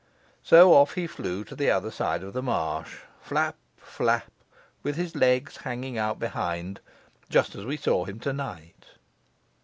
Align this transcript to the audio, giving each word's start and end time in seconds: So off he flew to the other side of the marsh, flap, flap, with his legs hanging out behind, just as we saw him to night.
So 0.41 0.73
off 0.73 0.95
he 0.95 1.05
flew 1.05 1.43
to 1.43 1.55
the 1.55 1.69
other 1.69 1.91
side 1.91 2.23
of 2.23 2.33
the 2.33 2.41
marsh, 2.41 3.01
flap, 3.19 3.55
flap, 3.77 4.31
with 4.81 4.95
his 4.95 5.15
legs 5.15 5.57
hanging 5.57 5.95
out 5.95 6.17
behind, 6.17 6.79
just 7.29 7.53
as 7.53 7.65
we 7.65 7.77
saw 7.77 8.05
him 8.05 8.19
to 8.21 8.33
night. 8.33 8.85